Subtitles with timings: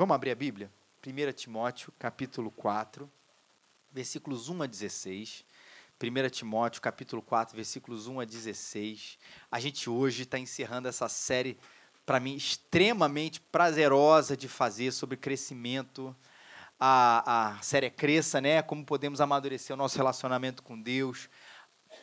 [0.00, 0.72] Vamos abrir a Bíblia?
[1.06, 3.06] 1 Timóteo, capítulo 4,
[3.92, 5.44] versículos 1 a 16.
[6.02, 9.18] 1 Timóteo, capítulo 4, versículos 1 a 16.
[9.50, 11.58] A gente hoje está encerrando essa série,
[12.06, 16.16] para mim, extremamente prazerosa de fazer sobre crescimento.
[16.78, 18.62] A, a série é Cresça, né?
[18.62, 21.28] Como podemos amadurecer o nosso relacionamento com Deus.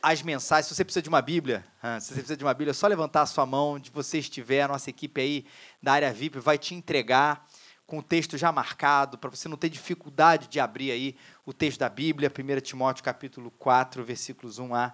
[0.04, 1.66] As mensagens, se você precisa de uma Bíblia,
[2.00, 4.62] se você precisa de uma Bíblia, é só levantar a sua mão, onde você estiver,
[4.62, 5.46] a nossa equipe aí
[5.82, 7.44] da área VIP vai te entregar
[7.88, 11.80] com o texto já marcado, para você não ter dificuldade de abrir aí o texto
[11.80, 14.94] da Bíblia, 1 Timóteo capítulo 4, versículos 1 a,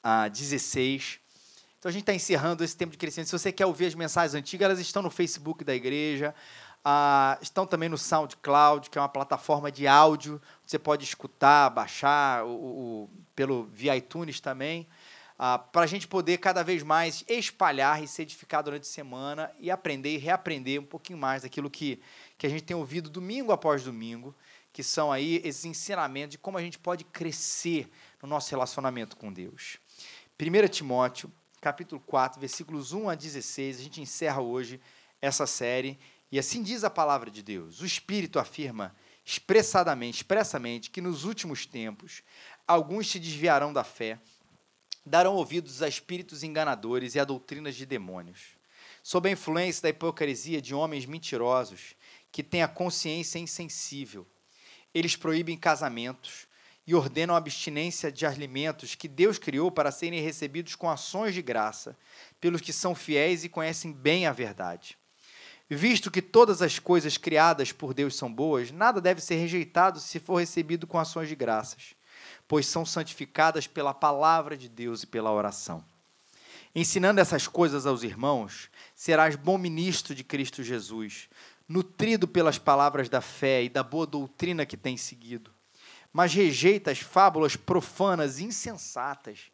[0.00, 1.18] a 16.
[1.78, 3.26] Então a gente está encerrando esse tempo de crescimento.
[3.26, 6.32] Se você quer ouvir as mensagens antigas, elas estão no Facebook da igreja,
[6.84, 10.40] ah, estão também no SoundCloud, que é uma plataforma de áudio.
[10.64, 14.86] Você pode escutar, baixar o, o pelo via iTunes também
[15.38, 19.50] ah, para a gente poder cada vez mais espalhar e se edificar durante a semana
[19.58, 22.00] e aprender e reaprender um pouquinho mais daquilo que,
[22.38, 24.34] que a gente tem ouvido domingo após domingo,
[24.72, 27.90] que são aí esses ensinamentos de como a gente pode crescer
[28.22, 29.78] no nosso relacionamento com Deus.
[30.40, 31.30] 1 Timóteo,
[31.60, 34.80] capítulo 4, versículos 1 a 16, a gente encerra hoje
[35.20, 35.98] essa série,
[36.30, 37.80] e assim diz a palavra de Deus.
[37.80, 42.22] O Espírito afirma expressadamente, expressamente, que nos últimos tempos
[42.66, 44.18] alguns se desviarão da fé
[45.04, 48.40] darão ouvidos a espíritos enganadores e a doutrinas de demônios.
[49.02, 51.96] Sob a influência da hipocrisia de homens mentirosos
[52.30, 54.26] que têm a consciência insensível,
[54.94, 56.46] eles proíbem casamentos
[56.86, 61.42] e ordenam a abstinência de alimentos que Deus criou para serem recebidos com ações de
[61.42, 61.96] graça
[62.40, 64.96] pelos que são fiéis e conhecem bem a verdade.
[65.68, 70.18] Visto que todas as coisas criadas por Deus são boas, nada deve ser rejeitado se
[70.18, 71.94] for recebido com ações de graças
[72.52, 75.82] pois são santificadas pela palavra de Deus e pela oração.
[76.74, 81.30] Ensinando essas coisas aos irmãos, serás bom ministro de Cristo Jesus,
[81.66, 85.50] nutrido pelas palavras da fé e da boa doutrina que tens seguido.
[86.12, 89.50] Mas rejeita as fábulas profanas e insensatas.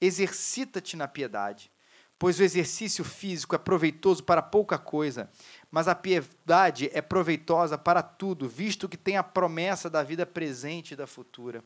[0.00, 1.70] Exercita-te na piedade,
[2.18, 5.30] pois o exercício físico é proveitoso para pouca coisa,
[5.70, 10.94] mas a piedade é proveitosa para tudo, visto que tem a promessa da vida presente
[10.94, 11.62] e da futura.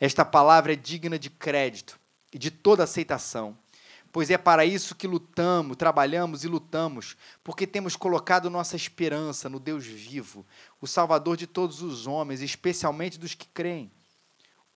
[0.00, 1.98] Esta palavra é digna de crédito
[2.32, 3.56] e de toda aceitação,
[4.12, 9.58] pois é para isso que lutamos, trabalhamos e lutamos, porque temos colocado nossa esperança no
[9.58, 10.46] Deus vivo,
[10.80, 13.90] o Salvador de todos os homens, especialmente dos que creem.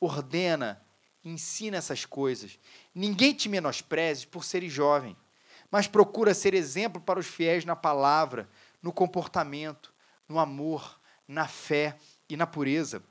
[0.00, 0.80] Ordena,
[1.24, 2.58] ensina essas coisas.
[2.94, 5.16] Ninguém te menospreze por seres jovem,
[5.70, 8.48] mas procura ser exemplo para os fiéis na palavra,
[8.82, 9.92] no comportamento,
[10.28, 11.96] no amor, na fé
[12.28, 13.02] e na pureza.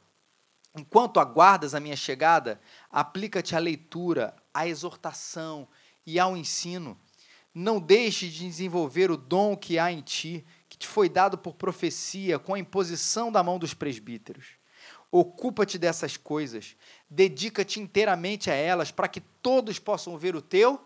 [0.78, 2.62] Enquanto aguardas a minha chegada,
[2.92, 5.68] aplica-te à leitura, à exortação
[6.06, 6.98] e ao ensino.
[7.54, 11.56] Não deixe de desenvolver o dom que há em ti, que te foi dado por
[11.56, 14.50] profecia, com a imposição da mão dos presbíteros.
[15.10, 16.76] Ocupa-te dessas coisas,
[17.09, 20.80] dedica-te inteiramente a elas, para que todos possam ver o teu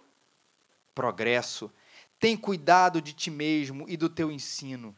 [0.95, 1.69] progresso.
[2.17, 4.95] Tem cuidado de ti mesmo e do teu ensino.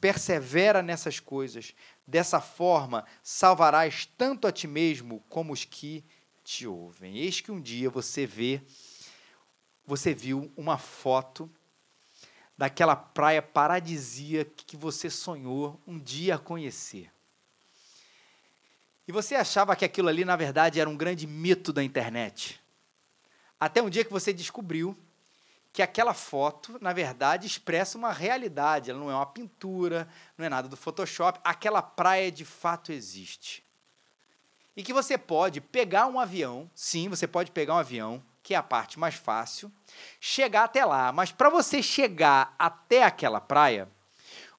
[0.00, 1.72] Persevera nessas coisas,
[2.10, 6.04] Dessa forma, salvarás tanto a ti mesmo como os que
[6.42, 7.18] te ouvem.
[7.18, 8.60] Eis que um dia você vê,
[9.86, 11.48] você viu uma foto
[12.58, 17.12] daquela praia paradisíaca que você sonhou um dia conhecer.
[19.06, 22.60] E você achava que aquilo ali, na verdade, era um grande mito da internet.
[23.60, 24.98] Até um dia que você descobriu
[25.72, 28.90] que aquela foto, na verdade, expressa uma realidade.
[28.90, 31.40] Ela não é uma pintura, não é nada do Photoshop.
[31.44, 33.64] Aquela praia de fato existe.
[34.76, 38.56] E que você pode pegar um avião, sim, você pode pegar um avião, que é
[38.56, 39.70] a parte mais fácil,
[40.18, 41.12] chegar até lá.
[41.12, 43.88] Mas para você chegar até aquela praia,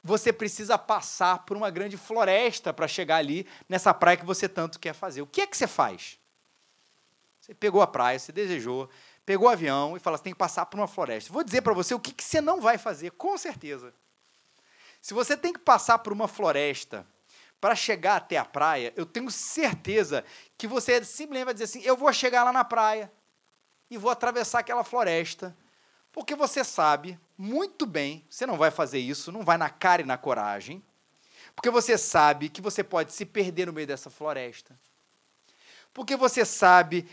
[0.03, 4.79] você precisa passar por uma grande floresta para chegar ali nessa praia que você tanto
[4.79, 5.22] quer fazer.
[5.22, 6.17] O que é que você faz?
[7.39, 8.89] Você pegou a praia, você desejou,
[9.26, 11.32] pegou o avião e fala: você tem que passar por uma floresta.
[11.32, 13.94] Vou dizer para você o que, que você não vai fazer, com certeza.
[15.02, 17.06] Se você tem que passar por uma floresta
[17.59, 20.23] para chegar até a praia, eu tenho certeza
[20.58, 23.12] que você simplesmente vai dizer assim: eu vou chegar lá na praia
[23.90, 25.56] e vou atravessar aquela floresta,
[26.12, 30.06] porque você sabe muito bem, você não vai fazer isso, não vai na cara e
[30.06, 30.84] na coragem,
[31.56, 34.79] porque você sabe que você pode se perder no meio dessa floresta.
[35.94, 37.08] Porque você sabe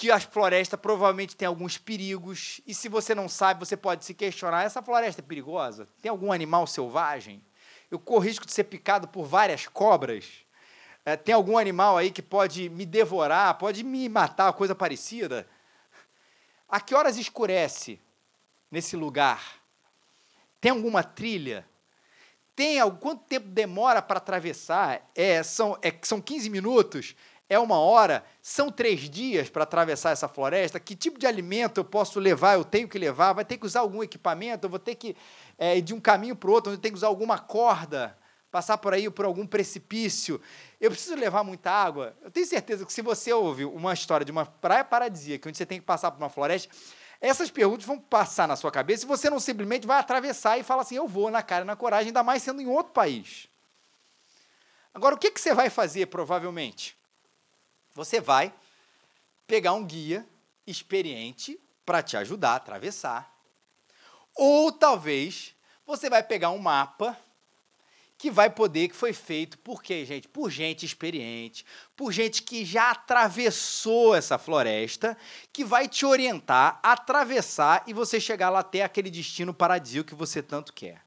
[0.00, 4.14] que a floresta provavelmente tem alguns perigos, e se você não sabe, você pode se
[4.14, 5.86] questionar: essa floresta é perigosa?
[6.00, 7.44] Tem algum animal selvagem?
[7.90, 10.24] Eu corro risco de ser picado por várias cobras?
[11.04, 15.46] É, tem algum animal aí que pode me devorar, pode me matar, coisa parecida?
[16.66, 18.00] A que horas escurece
[18.70, 19.60] nesse lugar?
[20.62, 21.68] Tem alguma trilha?
[22.56, 25.10] tem quanto tempo demora para atravessar?
[25.14, 27.14] É, são, é, são 15 minutos?
[27.50, 28.24] É uma hora?
[28.40, 30.78] São três dias para atravessar essa floresta?
[30.78, 32.54] Que tipo de alimento eu posso levar?
[32.54, 33.32] Eu tenho que levar?
[33.32, 34.66] Vai ter que usar algum equipamento?
[34.66, 35.16] Eu vou ter que
[35.58, 36.72] é, ir de um caminho para o outro?
[36.72, 38.16] Eu tenho que usar alguma corda?
[38.52, 40.40] Passar por aí por algum precipício?
[40.80, 42.16] Eu preciso levar muita água?
[42.22, 45.66] Eu tenho certeza que se você ouve uma história de uma praia paradisíaca, onde você
[45.66, 46.72] tem que passar por uma floresta,
[47.20, 50.82] essas perguntas vão passar na sua cabeça e você não simplesmente vai atravessar e falar
[50.82, 53.48] assim: eu vou na cara e na coragem, ainda mais sendo em outro país.
[54.94, 56.99] Agora, o que, que você vai fazer, provavelmente?
[57.94, 58.52] Você vai
[59.46, 60.26] pegar um guia
[60.66, 63.34] experiente para te ajudar a atravessar.
[64.36, 65.54] Ou talvez
[65.84, 67.18] você vai pegar um mapa
[68.16, 70.28] que vai poder, que foi feito por quê, gente?
[70.28, 71.64] Por gente experiente,
[71.96, 75.16] por gente que já atravessou essa floresta,
[75.52, 80.42] que vai te orientar atravessar e você chegar lá até aquele destino paradisíaco que você
[80.42, 81.02] tanto quer.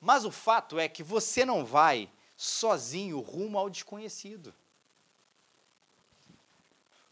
[0.00, 4.54] Mas o fato é que você não vai sozinho rumo ao desconhecido.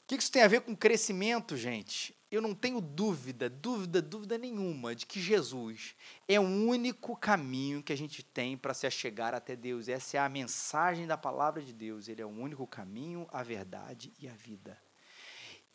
[0.07, 2.17] O que isso tem a ver com crescimento, gente?
[2.31, 5.95] eu não tenho dúvida, dúvida, dúvida nenhuma de que Jesus
[6.27, 9.89] é o único caminho que a gente tem para se achegar até Deus.
[9.89, 12.09] Essa é a mensagem da palavra de Deus.
[12.09, 14.77] Ele é o único caminho, a verdade e a vida.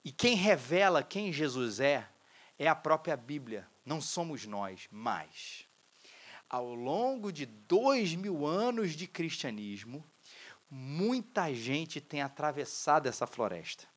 [0.04, 2.08] E quem revela quem Jesus é,
[2.60, 5.66] é a própria Bíblia, não somos nós, mas
[6.50, 10.06] ao longo de dois mil anos de cristianismo,
[10.70, 13.92] muita gente tem atravessado essa floresta.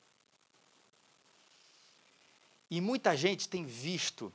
[2.69, 4.33] E muita gente tem visto,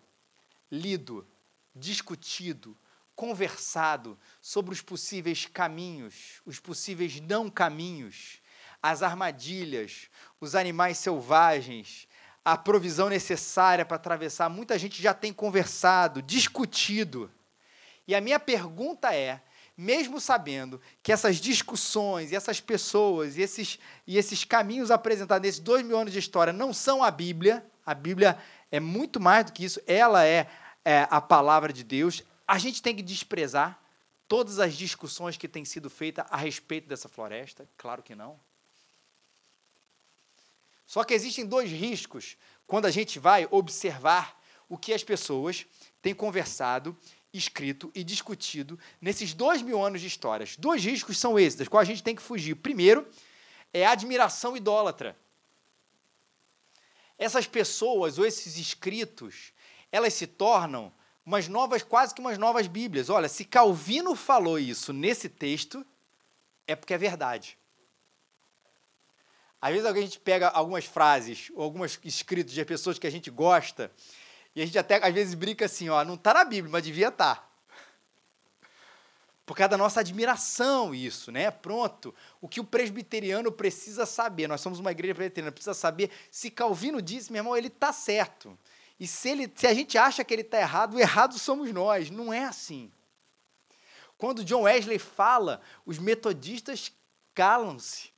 [0.70, 1.26] lido,
[1.74, 2.76] discutido,
[3.14, 8.40] conversado sobre os possíveis caminhos, os possíveis não caminhos,
[8.82, 10.08] as armadilhas,
[10.40, 12.08] os animais selvagens,
[12.44, 14.48] a provisão necessária para atravessar.
[14.48, 17.30] Muita gente já tem conversado, discutido.
[18.08, 19.42] E a minha pergunta é:
[19.76, 25.84] mesmo sabendo que essas discussões, essas pessoas e esses, e esses caminhos apresentados nesses dois
[25.84, 28.38] mil anos de história não são a Bíblia, a Bíblia
[28.70, 30.48] é muito mais do que isso, ela é,
[30.84, 32.22] é a palavra de Deus.
[32.46, 33.80] A gente tem que desprezar
[34.28, 37.68] todas as discussões que têm sido feitas a respeito dessa floresta?
[37.76, 38.38] Claro que não.
[40.86, 42.36] Só que existem dois riscos
[42.66, 45.66] quando a gente vai observar o que as pessoas
[46.00, 46.96] têm conversado,
[47.32, 50.56] escrito e discutido nesses dois mil anos de histórias.
[50.56, 52.54] Dois riscos são esses, das quais a gente tem que fugir.
[52.56, 53.06] Primeiro,
[53.72, 55.16] é a admiração idólatra
[57.20, 59.52] essas pessoas ou esses escritos,
[59.93, 60.90] elas se tornam
[61.25, 63.11] umas novas, quase que umas novas Bíblias.
[63.11, 65.84] Olha, se Calvino falou isso nesse texto,
[66.67, 67.58] é porque é verdade.
[69.61, 73.31] Às vezes a gente pega algumas frases ou alguns escritos de pessoas que a gente
[73.31, 73.93] gosta
[74.56, 77.08] e a gente até às vezes brinca assim, ó, não está na Bíblia, mas devia
[77.08, 77.34] estar.
[77.34, 77.50] Tá
[79.50, 81.50] por causa da nossa admiração, isso, né?
[81.50, 82.14] Pronto.
[82.41, 87.02] O que o presbiteriano precisa saber, nós somos uma igreja presbiteriana, precisa saber se Calvino
[87.02, 88.56] disse, meu irmão, ele está certo.
[89.00, 92.11] E se, ele, se a gente acha que ele está errado, o errado somos nós.
[92.11, 92.93] Não é assim.
[94.17, 96.93] Quando John Wesley fala, os metodistas
[97.35, 98.12] calam-se.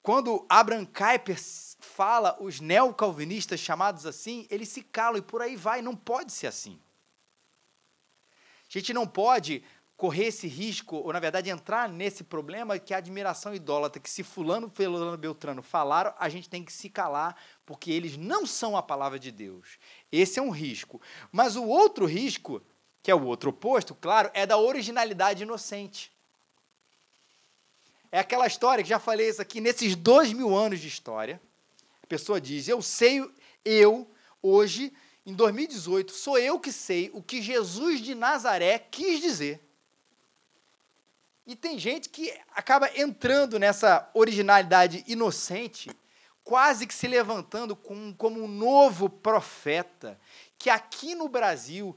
[0.00, 1.36] Quando Abraham Kuyper
[1.80, 5.82] fala, os neocalvinistas chamados assim, eles se calam e por aí vai.
[5.82, 6.78] Não pode ser assim.
[8.74, 9.62] A gente não pode
[10.02, 14.10] correr esse risco, ou na verdade entrar nesse problema que é a admiração idólatra, que
[14.10, 18.76] se fulano, fulano, beltrano falaram, a gente tem que se calar, porque eles não são
[18.76, 19.78] a palavra de Deus.
[20.10, 21.00] Esse é um risco.
[21.30, 22.60] Mas o outro risco,
[23.00, 26.10] que é o outro oposto, claro, é da originalidade inocente.
[28.10, 31.40] É aquela história que já falei isso aqui, nesses dois mil anos de história,
[32.02, 33.24] a pessoa diz, eu sei,
[33.64, 34.10] eu,
[34.42, 34.92] hoje,
[35.24, 39.68] em 2018, sou eu que sei o que Jesus de Nazaré quis dizer.
[41.46, 45.90] E tem gente que acaba entrando nessa originalidade inocente,
[46.44, 50.18] quase que se levantando com, como um novo profeta,
[50.56, 51.96] que aqui no Brasil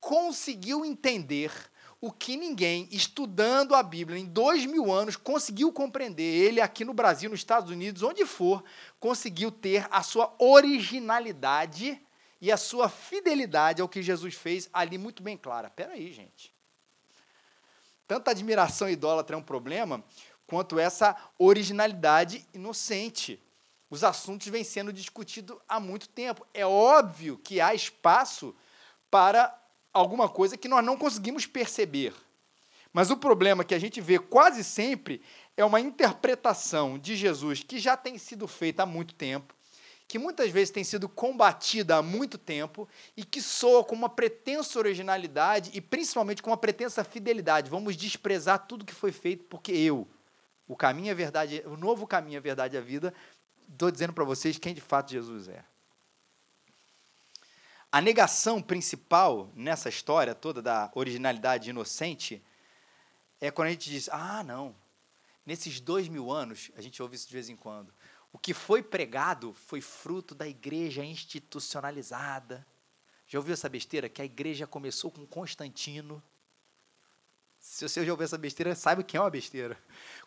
[0.00, 1.52] conseguiu entender
[2.00, 6.22] o que ninguém, estudando a Bíblia em dois mil anos, conseguiu compreender.
[6.22, 8.62] Ele, aqui no Brasil, nos Estados Unidos, onde for,
[9.00, 12.00] conseguiu ter a sua originalidade
[12.40, 15.68] e a sua fidelidade ao que Jesus fez ali muito bem clara.
[15.68, 16.55] Espera aí, gente.
[18.06, 20.02] Tanta admiração idólatra é um problema,
[20.46, 23.42] quanto essa originalidade inocente.
[23.90, 26.46] Os assuntos vêm sendo discutidos há muito tempo.
[26.54, 28.54] É óbvio que há espaço
[29.10, 29.56] para
[29.92, 32.14] alguma coisa que nós não conseguimos perceber.
[32.92, 35.20] Mas o problema que a gente vê quase sempre
[35.56, 39.54] é uma interpretação de Jesus que já tem sido feita há muito tempo,
[40.08, 44.78] que muitas vezes tem sido combatida há muito tempo e que soa com uma pretensa
[44.78, 47.70] originalidade e principalmente com uma pretensa fidelidade.
[47.70, 50.06] Vamos desprezar tudo que foi feito porque eu,
[50.68, 53.12] o caminho, a verdade, o novo caminho, a verdade e a vida,
[53.68, 55.64] estou dizendo para vocês quem de fato Jesus é.
[57.90, 62.42] A negação principal nessa história toda da originalidade inocente
[63.40, 64.74] é quando a gente diz: ah, não,
[65.44, 67.92] nesses dois mil anos, a gente ouve isso de vez em quando,
[68.36, 72.66] o que foi pregado foi fruto da igreja institucionalizada.
[73.26, 74.10] Já ouviu essa besteira?
[74.10, 76.22] Que a igreja começou com Constantino.
[77.58, 79.78] Se você já ouviu essa besteira, saiba que é uma besteira.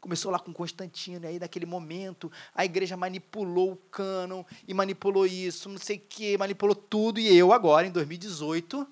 [0.02, 5.28] Começou lá com Constantino, e aí naquele momento a igreja manipulou o cânon e manipulou
[5.28, 7.20] isso, não sei o quê, manipulou tudo.
[7.20, 8.88] E eu agora, em 2018,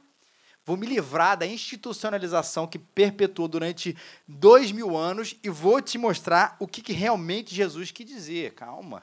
[0.68, 3.96] vou me livrar da institucionalização que perpetuou durante
[4.28, 8.54] dois mil anos e vou te mostrar o que, que realmente Jesus quis dizer.
[8.54, 9.02] Calma.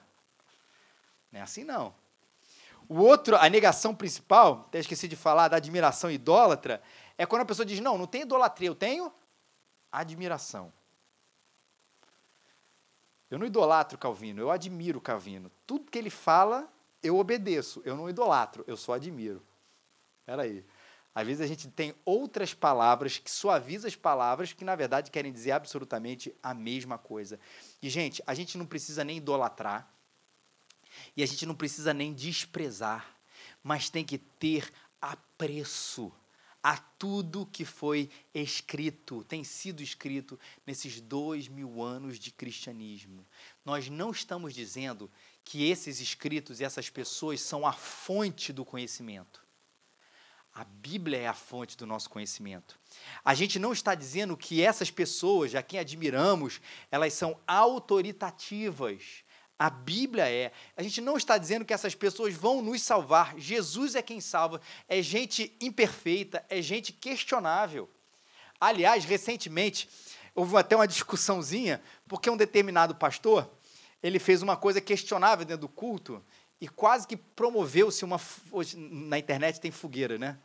[1.33, 1.94] Não é assim não.
[2.87, 6.83] O outro, a negação principal, até esqueci de falar, da admiração idólatra,
[7.16, 9.11] é quando a pessoa diz: Não, não tem idolatria, eu tenho
[9.90, 10.71] admiração.
[13.30, 15.50] Eu não idolatro Calvino, eu admiro Calvino.
[15.66, 16.71] Tudo que ele fala,
[17.02, 17.80] eu obedeço.
[17.87, 19.42] Eu não idolatro, eu só admiro.
[20.21, 20.62] Espera aí.
[21.14, 25.33] Às vezes a gente tem outras palavras que suavizam as palavras que, na verdade, querem
[25.33, 27.38] dizer absolutamente a mesma coisa.
[27.80, 29.88] E, gente, a gente não precisa nem idolatrar,
[31.16, 33.16] e a gente não precisa nem desprezar,
[33.62, 36.12] mas tem que ter apreço
[36.62, 43.26] a tudo que foi escrito, tem sido escrito nesses dois mil anos de cristianismo.
[43.62, 45.11] Nós não estamos dizendo
[45.44, 49.43] que esses escritos e essas pessoas são a fonte do conhecimento.
[50.54, 52.78] A Bíblia é a fonte do nosso conhecimento.
[53.25, 56.61] A gente não está dizendo que essas pessoas, a quem admiramos,
[56.92, 59.25] elas são autoritativas.
[59.58, 60.52] A Bíblia é.
[60.76, 63.37] A gente não está dizendo que essas pessoas vão nos salvar.
[63.37, 64.61] Jesus é quem salva.
[64.88, 67.90] É gente imperfeita, é gente questionável.
[68.61, 69.88] Aliás, recentemente,
[70.37, 73.50] houve até uma discussãozinha, porque um determinado pastor,
[74.00, 76.25] ele fez uma coisa questionável dentro do culto
[76.64, 78.18] e quase que promoveu-se uma...
[78.50, 80.38] Hoje, na internet tem fogueira, né?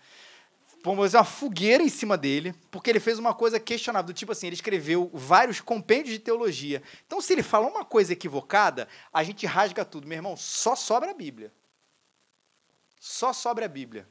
[0.84, 4.48] Fazer uma fogueira em cima dele, porque ele fez uma coisa questionável, do tipo assim,
[4.48, 6.84] ele escreveu vários compêndios de teologia.
[7.08, 10.08] Então, se ele fala uma coisa equivocada, a gente rasga tudo.
[10.08, 11.54] Meu irmão, só sobra a Bíblia.
[13.00, 14.06] Só sobra a Bíblia.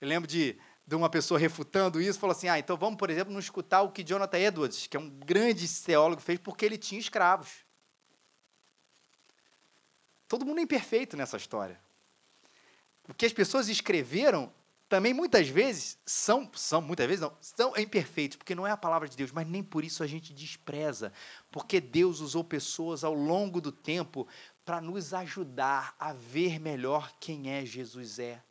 [0.00, 0.56] Eu lembro de,
[0.86, 3.90] de uma pessoa refutando isso, falou assim, ah, então vamos, por exemplo, não escutar o
[3.90, 7.64] que Jonathan Edwards, que é um grande teólogo, fez, porque ele tinha escravos.
[10.32, 11.78] Todo mundo é imperfeito nessa história.
[13.06, 14.50] O que as pessoas escreveram
[14.88, 19.06] também muitas vezes são, são muitas vezes não, são imperfeitos, porque não é a palavra
[19.06, 21.12] de Deus, mas nem por isso a gente despreza,
[21.50, 24.26] porque Deus usou pessoas ao longo do tempo
[24.64, 28.42] para nos ajudar a ver melhor quem é Jesus é.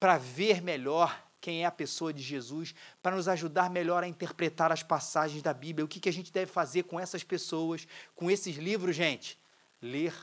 [0.00, 4.72] Para ver melhor quem é a pessoa de Jesus, para nos ajudar melhor a interpretar
[4.72, 5.84] as passagens da Bíblia.
[5.84, 9.38] O que, que a gente deve fazer com essas pessoas, com esses livros, gente?
[9.82, 10.14] Ler,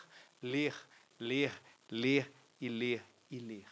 [0.43, 0.75] ler,
[1.19, 1.51] ler,
[1.89, 2.31] ler
[2.61, 3.67] e ler e ler.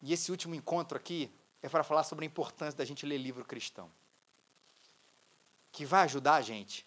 [0.00, 1.30] E esse último encontro aqui
[1.62, 3.88] é para falar sobre a importância da gente ler livro cristão.
[5.70, 6.84] Que vai ajudar a gente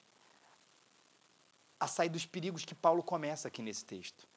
[1.79, 4.27] a sair dos perigos que Paulo começa aqui nesse texto.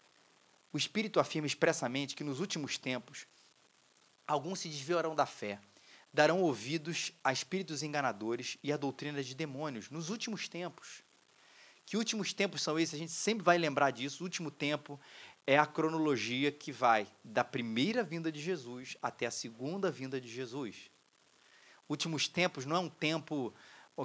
[0.73, 3.26] O Espírito afirma expressamente que nos últimos tempos
[4.26, 5.61] alguns se desviarão da fé,
[6.12, 9.90] darão ouvidos a espíritos enganadores e a doutrina de demônios.
[9.90, 11.02] Nos últimos tempos.
[11.88, 12.95] Que últimos tempos são esses?
[12.95, 14.23] A gente sempre vai lembrar disso.
[14.23, 15.00] O último tempo
[15.47, 20.28] é a cronologia que vai da primeira vinda de Jesus até a segunda vinda de
[20.28, 20.90] Jesus.
[21.88, 23.54] Últimos tempos não é um tempo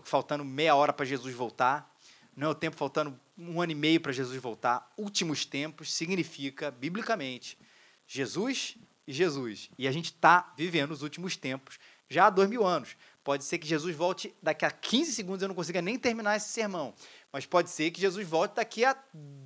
[0.06, 1.94] faltando meia hora para Jesus voltar,
[2.34, 4.90] não é o tempo faltando um ano e meio para Jesus voltar.
[4.98, 7.58] Últimos tempos significa, biblicamente,
[8.08, 9.70] Jesus e Jesus.
[9.78, 11.78] E a gente está vivendo os últimos tempos
[12.10, 12.96] já há dois mil anos.
[13.24, 16.50] Pode ser que Jesus volte daqui a 15 segundos, eu não consiga nem terminar esse
[16.50, 16.94] sermão.
[17.34, 18.96] Mas pode ser que Jesus volte daqui a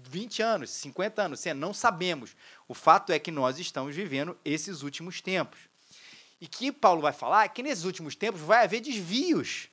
[0.03, 2.35] 20 anos, 50 anos, não sabemos.
[2.67, 5.57] O fato é que nós estamos vivendo esses últimos tempos.
[6.41, 9.69] E que Paulo vai falar é que nesses últimos tempos vai haver desvios.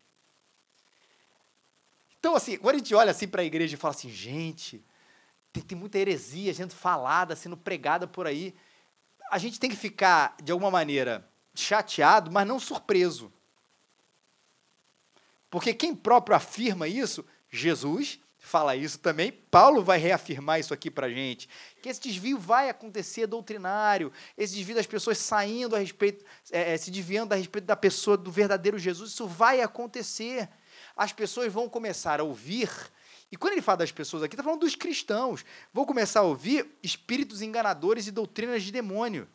[2.21, 4.83] Então, assim, quando a gente olha assim para a igreja e fala assim, gente,
[5.53, 8.55] tem, tem muita heresia sendo falada, sendo pregada por aí,
[9.29, 13.33] a gente tem que ficar, de alguma maneira, chateado, mas não surpreso.
[15.51, 17.25] Porque quem próprio afirma isso
[17.57, 19.33] Jesus fala isso também.
[19.33, 21.49] Paulo vai reafirmar isso aqui para gente,
[21.81, 26.77] que esse desvio vai acontecer doutrinário, esse desvio das pessoas saindo a respeito, é, é,
[26.77, 30.49] se desviando a respeito da pessoa do verdadeiro Jesus, isso vai acontecer.
[30.97, 32.71] As pessoas vão começar a ouvir
[33.33, 35.45] E quando ele fala das pessoas aqui, está falando dos cristãos.
[35.73, 39.27] Vou começar a ouvir espíritos enganadores e doutrinas de demônio.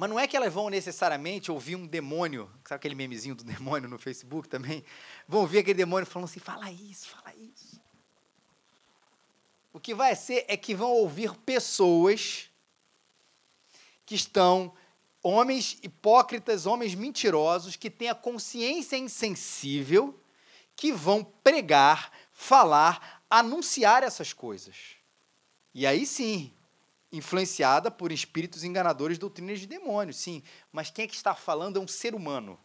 [0.00, 3.86] Mas não é que elas vão necessariamente ouvir um demônio, sabe aquele memezinho do demônio
[3.86, 4.82] no Facebook também?
[5.28, 7.78] Vão ouvir aquele demônio falando assim: fala isso, fala isso.
[9.74, 12.48] O que vai ser é que vão ouvir pessoas
[14.06, 14.72] que estão,
[15.22, 20.18] homens hipócritas, homens mentirosos, que têm a consciência insensível,
[20.74, 24.96] que vão pregar, falar, anunciar essas coisas.
[25.74, 26.54] E aí sim,
[27.12, 30.42] influenciada por espíritos enganadores, doutrinas de demônios, sim.
[30.72, 32.58] Mas quem é que está falando é um ser humano.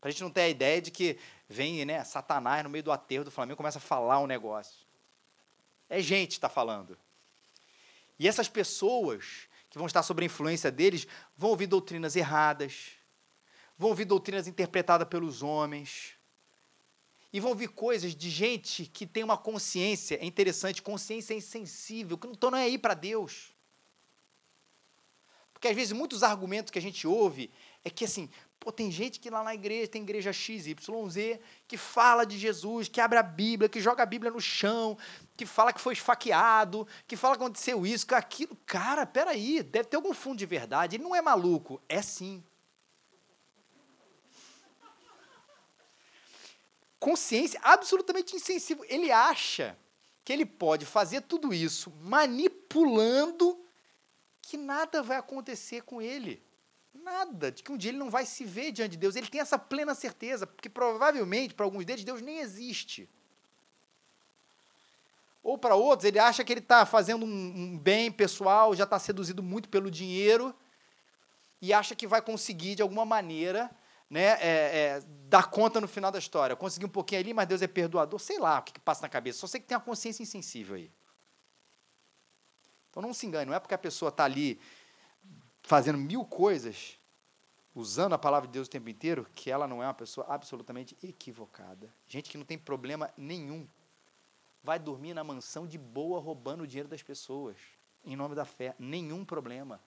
[0.00, 2.92] Para a gente não ter a ideia de que vem né, Satanás no meio do
[2.92, 4.86] aterro do Flamengo começa a falar um negócio.
[5.88, 6.96] É gente que está falando.
[8.18, 11.06] E essas pessoas que vão estar sob a influência deles
[11.36, 12.92] vão ouvir doutrinas erradas,
[13.76, 16.18] vão ouvir doutrinas interpretadas pelos homens,
[17.32, 22.26] e vão ouvir coisas de gente que tem uma consciência, é interessante, consciência insensível, que
[22.26, 23.52] não estão nem aí para Deus.
[25.58, 27.50] Porque às vezes muitos argumentos que a gente ouve
[27.84, 30.76] é que assim, pô, tem gente que lá na igreja, tem igreja XYZ,
[31.66, 34.96] que fala de Jesus, que abre a Bíblia, que joga a Bíblia no chão,
[35.36, 38.56] que fala que foi esfaqueado, que fala que aconteceu isso, que aquilo.
[38.64, 40.94] Cara, peraí, deve ter algum fundo de verdade.
[40.94, 41.82] Ele não é maluco.
[41.88, 42.40] É sim.
[47.00, 48.84] Consciência absolutamente insensível.
[48.88, 49.76] Ele acha
[50.24, 53.60] que ele pode fazer tudo isso manipulando
[54.48, 56.42] que nada vai acontecer com ele.
[56.94, 59.14] Nada, de que um dia ele não vai se ver diante de Deus.
[59.14, 63.06] Ele tem essa plena certeza, porque provavelmente para alguns deles Deus nem existe.
[65.42, 68.98] Ou para outros, ele acha que ele está fazendo um, um, bem pessoal, já está
[68.98, 70.54] seduzido muito pelo dinheiro
[71.60, 73.70] e acha que vai conseguir, de alguma maneira,
[74.08, 76.56] né, é, é, dar conta no final da história.
[76.56, 78.18] Conseguir um pouquinho ali, mas Deus é perdoador.
[78.18, 79.40] Sei lá o que, que passa na cabeça.
[79.40, 80.90] Só sei que tem uma consciência insensível aí.
[82.98, 84.60] Então não se engane, não é porque a pessoa está ali
[85.62, 86.98] fazendo mil coisas,
[87.72, 90.98] usando a palavra de Deus o tempo inteiro, que ela não é uma pessoa absolutamente
[91.00, 91.94] equivocada.
[92.08, 93.68] Gente que não tem problema nenhum.
[94.64, 97.56] Vai dormir na mansão de boa, roubando o dinheiro das pessoas,
[98.04, 98.74] em nome da fé.
[98.80, 99.80] Nenhum problema.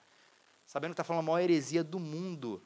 [0.64, 2.64] Sabendo que está falando a maior heresia do mundo.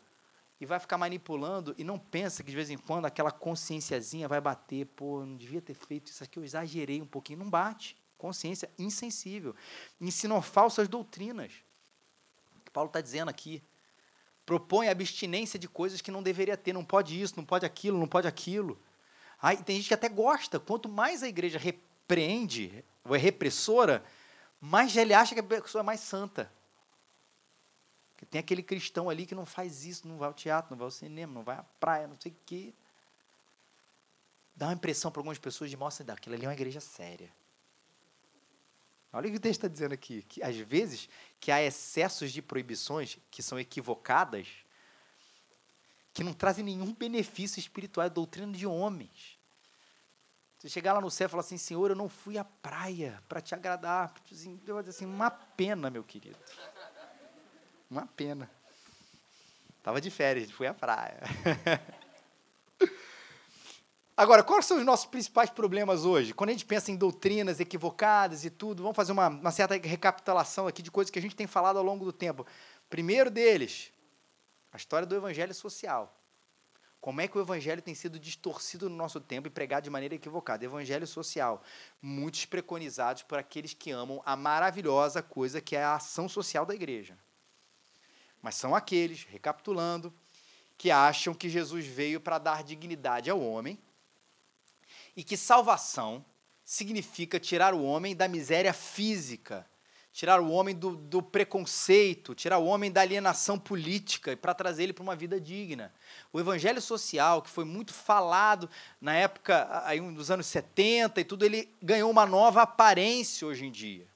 [0.60, 4.40] E vai ficar manipulando e não pensa que de vez em quando aquela consciênciazinha vai
[4.40, 4.86] bater.
[4.94, 7.40] Pô, não devia ter feito isso aqui, eu exagerei um pouquinho.
[7.40, 9.54] Não bate consciência insensível.
[10.00, 11.52] Ensinam falsas doutrinas.
[12.72, 13.62] Paulo está dizendo aqui.
[14.44, 16.72] Propõe abstinência de coisas que não deveria ter.
[16.72, 18.78] Não pode isso, não pode aquilo, não pode aquilo.
[19.40, 20.60] Aí tem gente que até gosta.
[20.60, 24.04] Quanto mais a igreja repreende, ou é repressora,
[24.60, 26.52] mais ele acha que a pessoa é mais santa.
[28.12, 30.86] Porque tem aquele cristão ali que não faz isso, não vai ao teatro, não vai
[30.86, 32.74] ao cinema, não vai à praia, não sei o quê.
[34.54, 37.30] Dá uma impressão para algumas pessoas de, mostra, daquilo ali é uma igreja séria.
[39.12, 41.08] Olha o que o texto está dizendo aqui, que às vezes
[41.40, 44.48] que há excessos de proibições que são equivocadas,
[46.12, 49.38] que não trazem nenhum benefício espiritual, é doutrina de homens.
[50.58, 53.40] Você chegar lá no céu e falar assim, Senhor, eu não fui à praia para
[53.40, 54.14] te agradar.
[54.66, 56.38] Eu vou dizer assim, uma pena, meu querido.
[57.90, 58.50] Uma pena.
[59.82, 61.20] Tava de férias, fui à praia.
[64.16, 66.32] Agora, quais são os nossos principais problemas hoje?
[66.32, 70.66] Quando a gente pensa em doutrinas equivocadas e tudo, vamos fazer uma, uma certa recapitulação
[70.66, 72.46] aqui de coisas que a gente tem falado ao longo do tempo.
[72.88, 73.92] Primeiro deles,
[74.72, 76.18] a história do evangelho social.
[76.98, 80.14] Como é que o evangelho tem sido distorcido no nosso tempo e pregado de maneira
[80.14, 80.64] equivocada?
[80.64, 81.62] Evangelho social.
[82.00, 86.74] Muitos preconizados por aqueles que amam a maravilhosa coisa que é a ação social da
[86.74, 87.18] igreja.
[88.40, 90.10] Mas são aqueles, recapitulando,
[90.78, 93.78] que acham que Jesus veio para dar dignidade ao homem
[95.16, 96.24] e que salvação
[96.64, 99.66] significa tirar o homem da miséria física,
[100.12, 104.92] tirar o homem do, do preconceito, tirar o homem da alienação política para trazer ele
[104.92, 105.92] para uma vida digna.
[106.32, 108.68] O evangelho social, que foi muito falado
[109.00, 113.70] na época aí, dos anos 70 e tudo, ele ganhou uma nova aparência hoje em
[113.70, 114.15] dia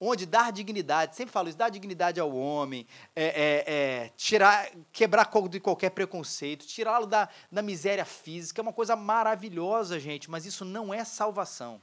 [0.00, 5.28] onde dar dignidade, sempre falo isso, dar dignidade ao homem, é, é, é, tirar, quebrar
[5.48, 10.64] de qualquer preconceito, tirá-lo da, da miséria física, é uma coisa maravilhosa, gente, mas isso
[10.64, 11.80] não é salvação.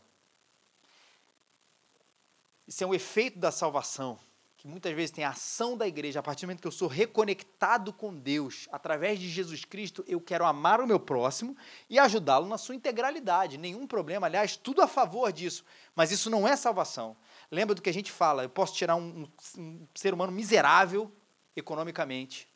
[2.68, 4.18] Isso é um efeito da salvação,
[4.58, 6.88] que muitas vezes tem a ação da igreja, a partir do momento que eu sou
[6.88, 11.56] reconectado com Deus, através de Jesus Cristo, eu quero amar o meu próximo
[11.88, 13.60] e ajudá-lo na sua integralidade.
[13.60, 15.64] Nenhum problema, aliás, tudo a favor disso.
[15.96, 17.16] Mas isso não é salvação.
[17.56, 18.44] Lembra do que a gente fala?
[18.44, 19.26] Eu posso tirar um,
[19.58, 21.10] um, ser humano miserável
[21.56, 22.50] economicamente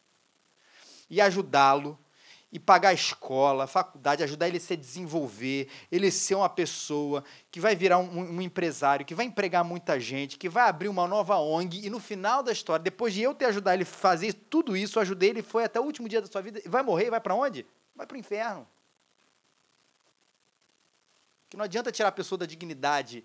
[1.10, 1.98] e ajudá-lo
[2.52, 7.24] e pagar a escola, a faculdade, ajudar ele a se desenvolver, ele ser uma pessoa
[7.50, 11.08] que vai virar um, um, empresário, que vai empregar muita gente, que vai abrir uma
[11.08, 14.34] nova ONG e no final da história, depois de eu ter ajudado ele a fazer
[14.34, 17.10] tudo isso, eu ajudei ele, foi até o último dia da sua vida, vai morrer,
[17.10, 17.66] vai para onde?
[17.96, 18.68] Vai para o inferno.
[21.50, 23.24] Que não adianta tirar a pessoa da dignidade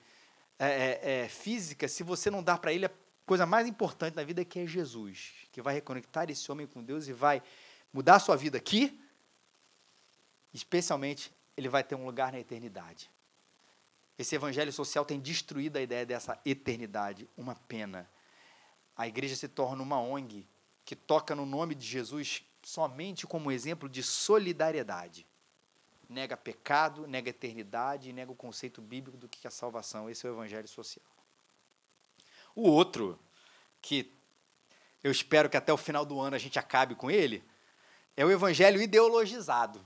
[0.59, 2.91] é, é, física se você não dá para ele a
[3.27, 7.09] coisa mais importante na vida que é Jesus, que vai reconectar esse homem com Deus
[7.09, 7.43] e vai
[7.93, 9.01] mudar a sua vida aqui
[10.55, 13.11] especialmente ele vai ter um lugar na eternidade.
[14.17, 18.09] Esse evangelho social tem destruído a ideia dessa eternidade, uma pena.
[18.97, 20.49] A igreja se torna uma ONG
[20.85, 25.27] que toca no nome de Jesus somente como exemplo de solidariedade.
[26.09, 30.09] Nega pecado, nega eternidade, nega o conceito bíblico do que é salvação.
[30.09, 31.05] Esse é o evangelho social.
[32.55, 33.19] O outro,
[33.81, 34.13] que
[35.03, 37.43] eu espero que até o final do ano a gente acabe com ele,
[38.17, 39.85] é o evangelho ideologizado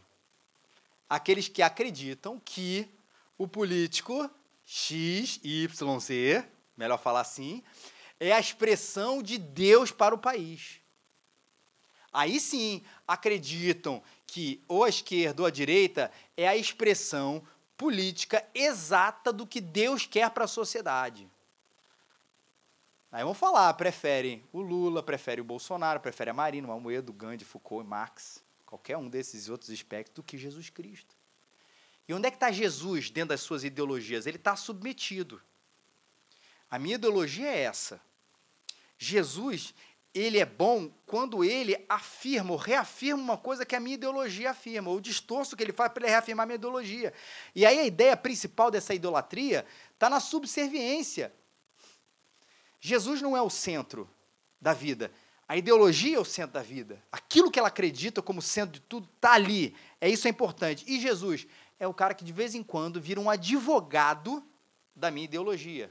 [1.08, 2.88] aqueles que acreditam que
[3.36, 4.30] o político
[4.64, 6.44] X, Y, Z,
[6.76, 7.62] melhor falar assim,
[8.20, 10.80] é a expressão de Deus para o país.
[12.12, 17.42] Aí sim acreditam que ou a esquerda ou a direita é a expressão
[17.76, 21.28] política exata do que Deus quer para a sociedade.
[23.10, 27.44] Aí vão falar, preferem o Lula, preferem o Bolsonaro, preferem a Marina, o Almoedo, Gandhi,
[27.44, 31.16] Foucault Marx qualquer um desses outros aspectos, do que Jesus Cristo.
[32.06, 34.26] E onde é que está Jesus dentro das suas ideologias?
[34.26, 35.40] Ele está submetido.
[36.70, 37.98] A minha ideologia é essa.
[38.98, 39.74] Jesus,
[40.14, 44.90] ele é bom quando ele afirma ou reafirma uma coisa que a minha ideologia afirma,
[44.90, 47.12] ou o distorço que ele faz para ele reafirmar a minha ideologia.
[47.54, 51.32] E aí a ideia principal dessa idolatria está na subserviência.
[52.80, 54.08] Jesus não é o centro
[54.60, 55.10] da vida.
[55.48, 57.02] A ideologia é o centro da vida.
[57.10, 59.74] Aquilo que ela acredita como centro de tudo está ali.
[60.00, 60.84] É isso é importante.
[60.86, 61.46] E Jesus
[61.80, 64.44] é o cara que de vez em quando vira um advogado
[64.94, 65.90] da minha ideologia.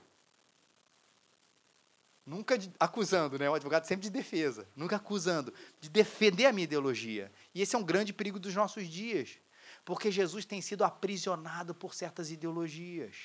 [2.28, 3.50] Nunca de, acusando, né?
[3.50, 7.32] O advogado sempre de defesa, nunca acusando, de defender a minha ideologia.
[7.56, 9.40] E esse é um grande perigo dos nossos dias,
[9.86, 13.16] porque Jesus tem sido aprisionado por certas ideologias.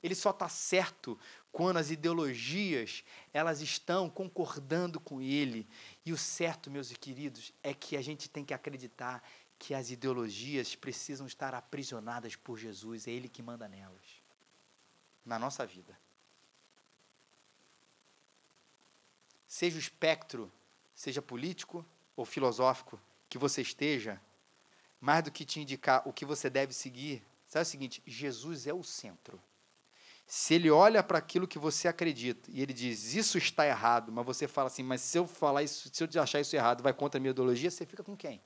[0.00, 1.18] Ele só está certo
[1.50, 5.68] quando as ideologias elas estão concordando com ele.
[6.06, 9.24] E o certo, meus queridos, é que a gente tem que acreditar
[9.58, 14.22] que as ideologias precisam estar aprisionadas por Jesus, é ele que manda nelas.
[15.24, 16.01] Na nossa vida.
[19.52, 20.50] Seja o espectro,
[20.94, 21.84] seja político
[22.16, 24.18] ou filosófico que você esteja,
[24.98, 28.72] mais do que te indicar o que você deve seguir, sabe o seguinte: Jesus é
[28.72, 29.38] o centro.
[30.26, 34.24] Se ele olha para aquilo que você acredita e ele diz, isso está errado, mas
[34.24, 37.18] você fala assim, mas se eu falar isso, se eu achar isso errado, vai contra
[37.18, 38.40] a minha ideologia, você fica com quem?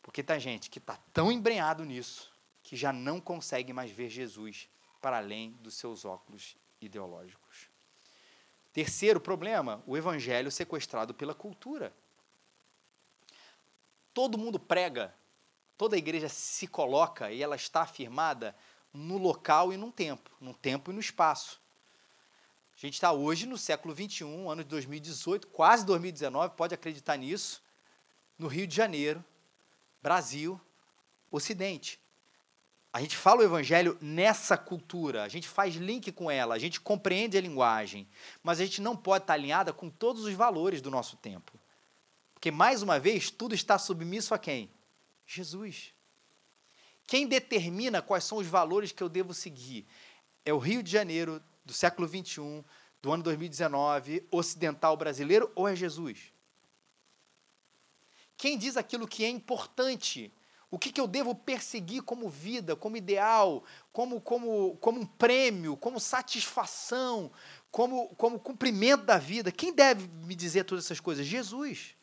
[0.00, 4.68] Porque tem gente que está tão embrenhado nisso que já não consegue mais ver Jesus
[5.00, 7.69] para além dos seus óculos ideológicos.
[8.72, 11.92] Terceiro problema, o evangelho sequestrado pela cultura.
[14.12, 15.14] Todo mundo prega
[15.80, 18.54] toda igreja se coloca e ela está afirmada
[18.92, 21.58] no local e no tempo, no tempo e no espaço.
[22.76, 27.62] A gente está hoje no século 21, ano de 2018, quase 2019, pode acreditar nisso,
[28.38, 29.24] no Rio de Janeiro,
[30.02, 30.60] Brasil,
[31.30, 31.98] Ocidente.
[32.92, 36.80] A gente fala o evangelho nessa cultura, a gente faz link com ela, a gente
[36.80, 38.08] compreende a linguagem,
[38.42, 41.52] mas a gente não pode estar alinhada com todos os valores do nosso tempo.
[42.34, 44.70] Porque, mais uma vez, tudo está submisso a quem?
[45.24, 45.92] Jesus.
[47.06, 49.86] Quem determina quais são os valores que eu devo seguir?
[50.44, 52.64] É o Rio de Janeiro do século 21,
[53.00, 56.32] do ano 2019, ocidental brasileiro ou é Jesus?
[58.36, 60.32] Quem diz aquilo que é importante?
[60.70, 65.76] O que, que eu devo perseguir como vida, como ideal, como, como, como um prêmio,
[65.76, 67.30] como satisfação,
[67.72, 69.50] como, como cumprimento da vida?
[69.50, 71.26] Quem deve me dizer todas essas coisas?
[71.26, 71.96] Jesus.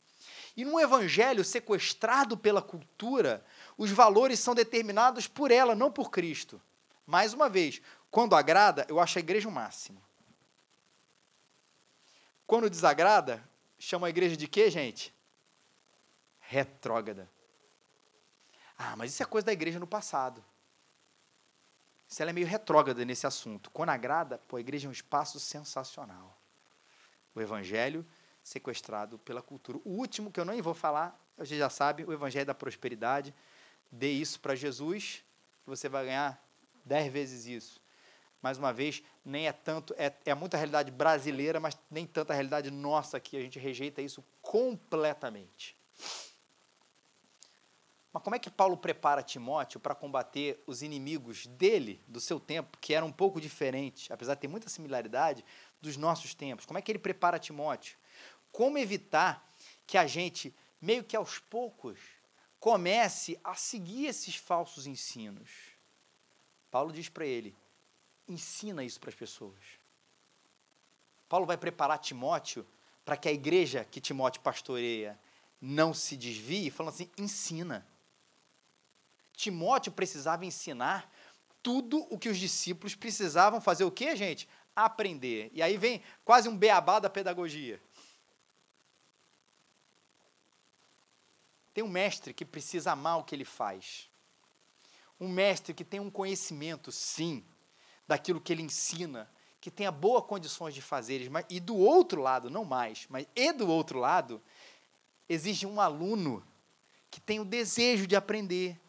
[0.56, 3.46] E num evangelho sequestrado pela cultura,
[3.78, 6.62] os valores são determinados por ela, não por Cristo.
[7.06, 10.02] Mais uma vez, quando agrada, eu acho a igreja o máximo.
[12.46, 13.42] Quando desagrada,
[13.80, 15.14] chama a igreja de quê, gente?
[16.40, 17.30] Retrógrada.
[18.78, 20.44] Ah, mas isso é coisa da igreja no passado.
[22.08, 23.70] Isso ela é meio retrógrada nesse assunto.
[23.72, 26.40] Quando agrada, pô, a igreja é um espaço sensacional.
[27.34, 28.06] O evangelho
[28.48, 29.78] sequestrado pela cultura.
[29.84, 33.34] O último, que eu nem vou falar, você já sabe, o Evangelho da Prosperidade.
[33.92, 35.22] Dê isso para Jesus,
[35.66, 36.42] você vai ganhar
[36.86, 37.82] dez vezes isso.
[38.42, 42.72] mais uma vez, nem é tanto, é, é muita realidade brasileira, mas nem tanta realidade
[42.72, 43.36] nossa aqui.
[43.36, 45.76] A gente rejeita isso completamente.
[48.18, 52.76] Mas como é que Paulo prepara Timóteo para combater os inimigos dele, do seu tempo,
[52.82, 55.46] que eram um pouco diferentes, apesar de ter muita similaridade,
[55.80, 56.66] dos nossos tempos?
[56.66, 57.96] Como é que ele prepara Timóteo?
[58.52, 59.48] Como evitar
[59.86, 60.52] que a gente,
[60.82, 62.00] meio que aos poucos,
[62.60, 65.52] comece a seguir esses falsos ensinos?
[66.72, 67.56] Paulo diz para ele:
[68.28, 69.60] ensina isso para as pessoas.
[71.30, 72.66] Paulo vai preparar Timóteo
[73.06, 75.20] para que a igreja que Timóteo pastoreia
[75.62, 77.88] não se desvie, falando assim: ensina.
[79.38, 81.14] Timóteo precisava ensinar
[81.62, 84.50] tudo o que os discípulos precisavam fazer o quê, gente?
[84.76, 85.52] Aprender.
[85.54, 87.80] E aí vem quase um beabá da pedagogia.
[91.74, 94.10] Tem um mestre que precisa amar o que ele faz.
[95.20, 97.46] Um mestre que tem um conhecimento, sim,
[98.08, 99.30] daquilo que ele ensina,
[99.62, 101.30] que tenha boas condições de fazer.
[101.30, 104.42] Mas, e do outro lado, não mais, mas e do outro lado,
[105.30, 106.44] exige um aluno
[107.12, 108.80] que tem o desejo de aprender,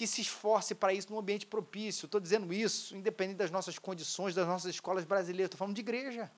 [0.00, 2.06] que se esforce para isso num ambiente propício.
[2.06, 5.48] Estou dizendo isso, independente das nossas condições, das nossas escolas brasileiras.
[5.48, 6.32] Estou falando de igreja.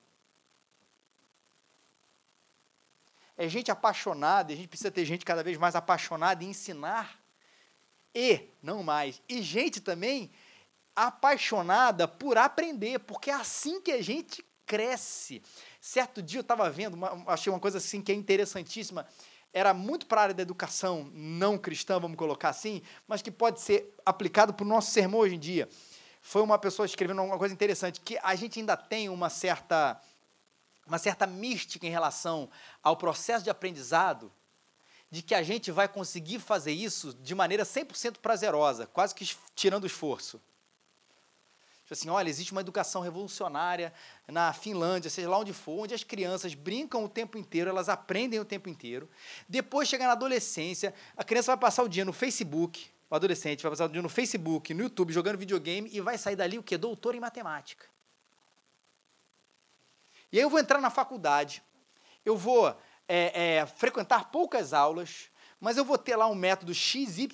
[3.37, 7.17] É gente apaixonada, e a gente precisa ter gente cada vez mais apaixonada em ensinar.
[8.13, 10.29] E, não mais, e gente também
[10.93, 15.41] apaixonada por aprender, porque é assim que a gente cresce.
[15.79, 19.07] Certo dia eu estava vendo, uma, achei uma coisa assim que é interessantíssima
[19.53, 23.61] era muito para a área da educação não cristã, vamos colocar assim, mas que pode
[23.61, 25.69] ser aplicado para o nosso sermão hoje em dia.
[26.19, 30.01] Foi uma pessoa escrevendo uma coisa interessante, que a gente ainda tem uma certa,
[30.87, 32.49] uma certa mística em relação
[32.81, 34.31] ao processo de aprendizado,
[35.11, 39.85] de que a gente vai conseguir fazer isso de maneira 100% prazerosa, quase que tirando
[39.85, 40.41] esforço.
[41.93, 43.93] Tipo assim, olha, existe uma educação revolucionária
[44.27, 48.39] na Finlândia, seja lá onde for, onde as crianças brincam o tempo inteiro, elas aprendem
[48.39, 49.07] o tempo inteiro.
[49.47, 53.71] Depois chega na adolescência, a criança vai passar o dia no Facebook, o adolescente vai
[53.71, 56.79] passar o dia no Facebook, no YouTube, jogando videogame e vai sair dali o quê?
[56.79, 57.85] Doutor em matemática.
[60.31, 61.61] E aí eu vou entrar na faculdade,
[62.25, 62.75] eu vou
[63.07, 65.29] é, é, frequentar poucas aulas,
[65.61, 67.27] mas eu vou ter lá um método XYZ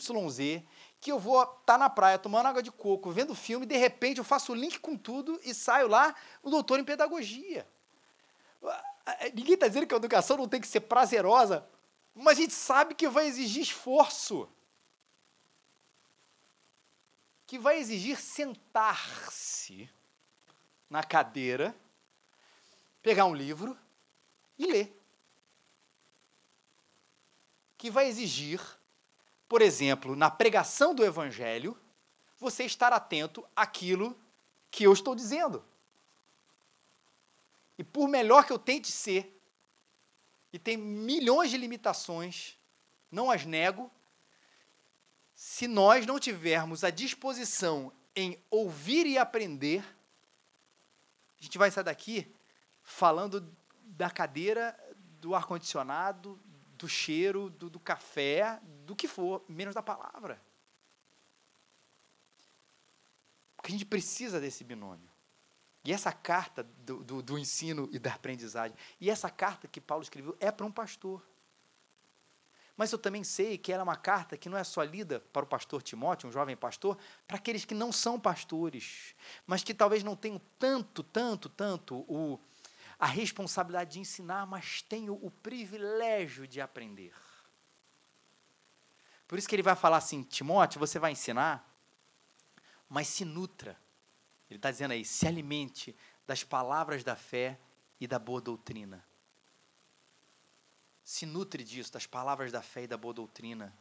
[1.00, 4.18] que eu vou estar tá na praia tomando água de coco, vendo filme, de repente
[4.18, 7.68] eu faço o link com tudo e saio lá um doutor em pedagogia.
[9.34, 11.68] Ninguém está dizendo que a educação não tem que ser prazerosa,
[12.14, 14.50] mas a gente sabe que vai exigir esforço.
[17.48, 19.90] Que vai exigir sentar-se
[20.90, 21.76] na cadeira,
[23.02, 23.78] pegar um livro
[24.58, 25.02] e ler.
[27.78, 28.60] Que vai exigir
[29.50, 31.76] por exemplo, na pregação do evangelho,
[32.38, 34.16] você estar atento àquilo
[34.70, 35.66] que eu estou dizendo.
[37.76, 39.36] E por melhor que eu tente ser,
[40.54, 42.60] e tem milhões de limitações,
[43.12, 43.92] não as nego,
[45.34, 49.84] se nós não tivermos a disposição em ouvir e aprender,
[51.40, 52.36] a gente vai sair daqui
[52.84, 54.78] falando da cadeira,
[55.20, 56.40] do ar-condicionado,
[56.78, 60.41] do cheiro, do, do café, do que for, menos da palavra.
[63.56, 65.08] Porque a gente precisa desse binômio.
[65.86, 70.02] E essa carta do, do, do, ensino e da aprendizagem, e essa carta que Paulo
[70.02, 71.23] escreveu é para um pastor.
[72.75, 75.43] Mas eu também sei que ela é uma carta que não é só lida para
[75.43, 76.97] o pastor Timóteo, um jovem pastor,
[77.28, 79.13] para aqueles que não são pastores,
[79.45, 82.39] mas que talvez não tenham tanto, tanto, tanto o,
[82.97, 87.13] a responsabilidade de ensinar, mas tenho o privilégio de aprender.
[89.30, 91.63] Por isso que ele vai falar assim: Timóteo, você vai ensinar,
[92.89, 93.80] mas se nutra.
[94.50, 97.60] Ele está dizendo aí: se alimente das palavras da fé
[98.02, 99.06] e da boa doutrina.
[101.04, 103.72] Se nutre disso, das palavras da fé e da boa doutrina.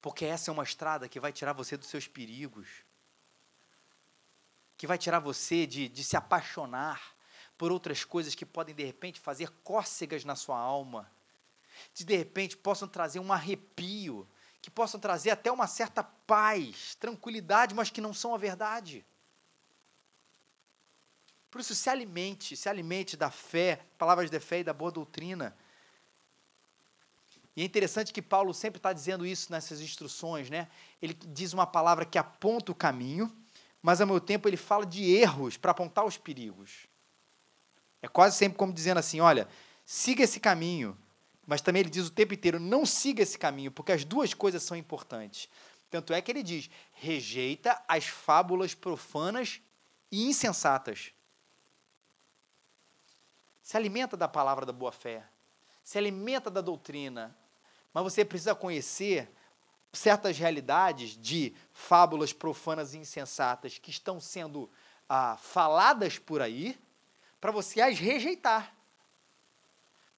[0.00, 2.68] Porque essa é uma estrada que vai tirar você dos seus perigos,
[4.76, 7.16] que vai tirar você de, de se apaixonar
[7.58, 11.10] por outras coisas que podem, de repente, fazer cócegas na sua alma,
[11.92, 14.26] que de repente possam trazer um arrepio,
[14.62, 19.04] que possam trazer até uma certa paz, tranquilidade, mas que não são a verdade.
[21.50, 25.56] Por isso, se alimente, se alimente da fé, palavras de fé e da boa doutrina.
[27.56, 30.68] E é interessante que Paulo sempre está dizendo isso nessas instruções, né?
[31.00, 33.32] Ele diz uma palavra que aponta o caminho,
[33.80, 36.88] mas ao mesmo tempo ele fala de erros para apontar os perigos.
[38.02, 39.46] É quase sempre como dizendo assim: olha,
[39.86, 40.98] siga esse caminho.
[41.46, 44.62] Mas também ele diz o tempo inteiro: não siga esse caminho, porque as duas coisas
[44.62, 45.48] são importantes.
[45.90, 49.60] Tanto é que ele diz: rejeita as fábulas profanas
[50.10, 51.12] e insensatas.
[53.62, 55.24] Se alimenta da palavra da boa fé,
[55.82, 57.36] se alimenta da doutrina,
[57.92, 59.30] mas você precisa conhecer
[59.92, 64.68] certas realidades de fábulas profanas e insensatas que estão sendo
[65.08, 66.78] ah, faladas por aí,
[67.40, 68.73] para você as rejeitar.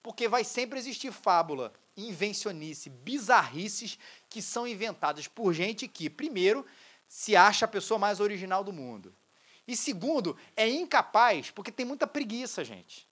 [0.07, 6.65] Porque vai sempre existir fábula, invencionice, bizarrices que são inventadas por gente que, primeiro,
[7.09, 9.13] se acha a pessoa mais original do mundo.
[9.67, 13.05] E segundo, é incapaz, porque tem muita preguiça, gente.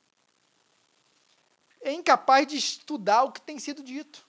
[1.81, 4.25] É incapaz de estudar o que tem sido dito.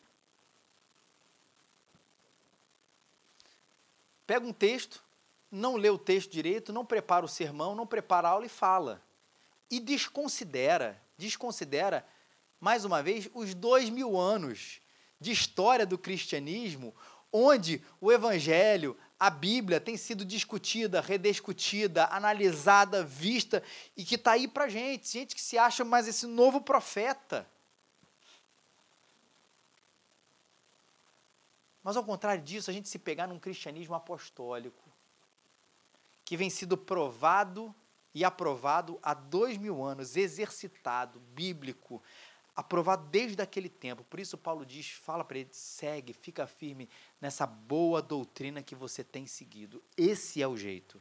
[4.26, 5.04] Pega um texto,
[5.52, 9.00] não lê o texto direito, não prepara o sermão, não prepara a aula e fala.
[9.70, 12.04] E desconsidera, desconsidera,
[12.60, 14.80] mais uma vez, os dois mil anos
[15.20, 16.94] de história do cristianismo,
[17.32, 23.62] onde o evangelho, a Bíblia tem sido discutida, rediscutida, analisada, vista
[23.96, 27.48] e que está aí para gente, gente que se acha mais esse novo profeta.
[31.82, 34.82] Mas ao contrário disso, a gente se pegar num cristianismo apostólico,
[36.24, 37.74] que vem sido provado
[38.12, 42.02] e aprovado há dois mil anos, exercitado, bíblico,
[42.56, 44.02] aprovado desde aquele tempo.
[44.04, 46.88] Por isso Paulo diz, fala para ele, segue, fica firme
[47.20, 49.82] nessa boa doutrina que você tem seguido.
[49.96, 51.00] Esse é o jeito.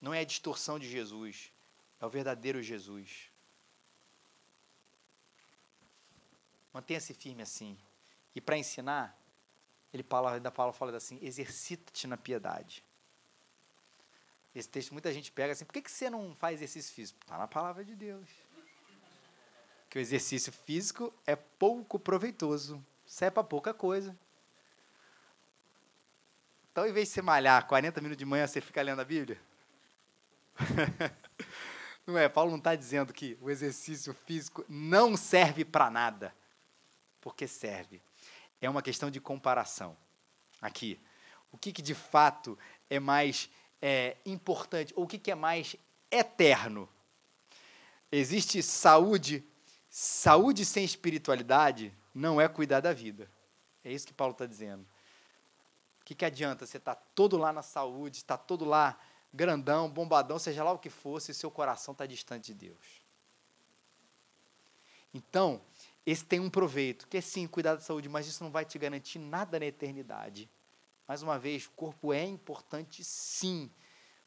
[0.00, 1.52] Não é a distorção de Jesus,
[2.00, 3.30] é o verdadeiro Jesus.
[6.72, 7.78] Mantenha-se firme assim.
[8.34, 9.16] E para ensinar,
[9.92, 12.82] ele fala, ainda Paulo fala assim: exercita-te na piedade.
[14.54, 17.18] Esse texto muita gente pega assim, por que, que você não faz exercício físico?
[17.22, 18.28] Está na palavra de Deus.
[19.94, 24.18] Que o exercício físico é pouco proveitoso, serve para pouca coisa.
[26.72, 29.40] Então, em vez de você malhar 40 minutos de manhã, você fica lendo a Bíblia?
[32.04, 32.28] não é?
[32.28, 36.34] Paulo não está dizendo que o exercício físico não serve para nada,
[37.20, 38.02] porque serve
[38.60, 39.96] é uma questão de comparação.
[40.60, 41.00] Aqui,
[41.52, 42.58] o que, que de fato
[42.90, 43.48] é mais
[43.80, 45.76] é, importante, ou o que, que é mais
[46.10, 46.88] eterno?
[48.10, 49.44] Existe saúde,
[49.96, 53.30] saúde sem espiritualidade não é cuidar da vida.
[53.84, 54.82] É isso que Paulo está dizendo.
[56.00, 58.98] O que, que adianta você estar tá todo lá na saúde, estar tá todo lá
[59.32, 63.04] grandão, bombadão, seja lá o que fosse, seu coração está distante de Deus.
[65.14, 65.62] Então,
[66.04, 68.76] esse tem um proveito, que é sim cuidar da saúde, mas isso não vai te
[68.80, 70.50] garantir nada na eternidade.
[71.06, 73.70] Mais uma vez, o corpo é importante sim,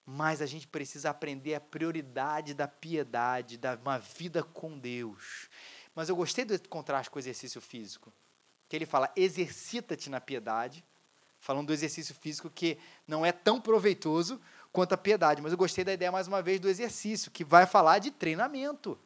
[0.10, 5.50] mas a gente precisa aprender a prioridade da piedade, da uma vida com Deus.
[5.94, 8.14] Mas eu gostei do contraste com o exercício físico,
[8.70, 10.82] que ele fala: exercita-te na piedade,
[11.42, 14.40] falando do exercício físico que não é tão proveitoso
[14.72, 15.42] quanto a piedade.
[15.42, 18.98] Mas eu gostei da ideia, mais uma vez, do exercício, que vai falar de treinamento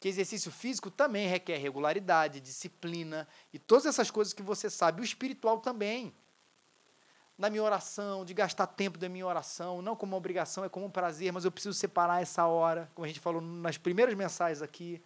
[0.00, 5.00] que exercício físico também requer regularidade, disciplina e todas essas coisas que você sabe.
[5.00, 6.12] O espiritual também.
[7.36, 10.86] Na minha oração, de gastar tempo da minha oração, não como uma obrigação, é como
[10.86, 14.62] um prazer, mas eu preciso separar essa hora, como a gente falou nas primeiras mensagens
[14.62, 15.02] aqui.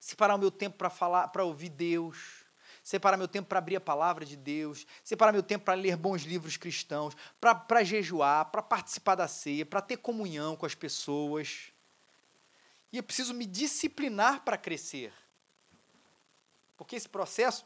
[0.00, 2.44] Separar o meu tempo para falar, para ouvir Deus.
[2.82, 4.86] Separar meu tempo para abrir a palavra de Deus.
[5.04, 7.16] Separar meu tempo para ler bons livros cristãos.
[7.40, 11.72] Para jejuar, para participar da ceia, para ter comunhão com as pessoas
[12.96, 15.12] e eu preciso me disciplinar para crescer.
[16.78, 17.62] Porque esse processo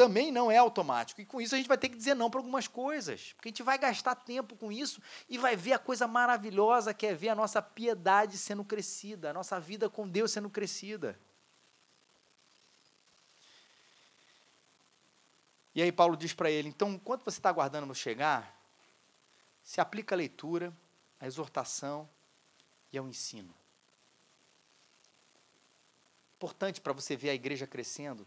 [0.00, 1.20] também não é automático.
[1.20, 3.34] E com isso a gente vai ter que dizer não para algumas coisas.
[3.34, 7.06] Porque a gente vai gastar tempo com isso e vai ver a coisa maravilhosa que
[7.06, 11.20] é ver a nossa piedade sendo crescida, a nossa vida com Deus sendo crescida.
[15.74, 18.58] E aí Paulo diz para ele: então, enquanto você está aguardando no chegar,
[19.62, 20.74] se aplica a leitura,
[21.20, 22.08] a exortação
[22.90, 23.54] e ao ensino
[26.40, 28.26] importante para você ver a igreja crescendo,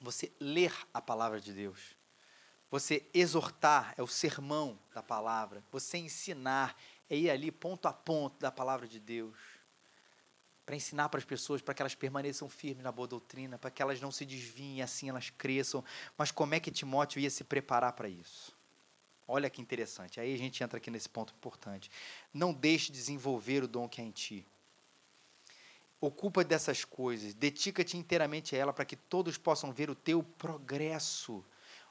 [0.00, 1.96] você ler a palavra de Deus.
[2.70, 5.62] Você exortar é o sermão da palavra.
[5.70, 6.76] Você ensinar
[7.08, 9.36] é ir ali ponto a ponto da palavra de Deus.
[10.64, 13.80] Para ensinar para as pessoas, para que elas permaneçam firmes na boa doutrina, para que
[13.80, 15.84] elas não se desviem, assim elas cresçam.
[16.18, 18.56] Mas como é que Timóteo ia se preparar para isso?
[19.28, 20.20] Olha que interessante.
[20.20, 21.90] Aí a gente entra aqui nesse ponto importante.
[22.34, 24.46] Não deixe de desenvolver o dom que é em ti.
[26.06, 31.44] Ocupa dessas coisas, dedica-te inteiramente a ela para que todos possam ver o teu progresso.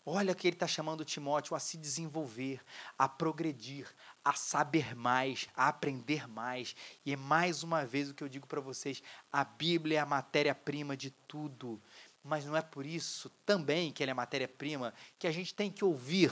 [0.05, 2.61] Olha que ele está chamando Timóteo a se desenvolver,
[2.97, 3.93] a progredir,
[4.23, 6.77] a saber mais, a aprender mais.
[7.05, 10.05] E é mais uma vez o que eu digo para vocês: a Bíblia é a
[10.05, 11.81] matéria-prima de tudo.
[12.23, 15.83] Mas não é por isso também que ela é matéria-prima que a gente tem que
[15.83, 16.31] ouvir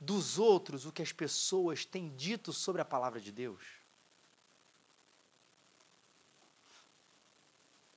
[0.00, 3.83] dos outros o que as pessoas têm dito sobre a palavra de Deus?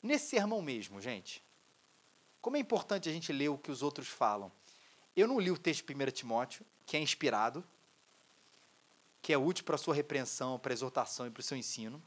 [0.01, 1.43] Nesse sermão mesmo, gente,
[2.41, 4.51] como é importante a gente ler o que os outros falam.
[5.15, 7.63] Eu não li o texto de 1 Timóteo, que é inspirado,
[9.21, 12.01] que é útil para a sua repreensão, para a exortação e para o seu ensino.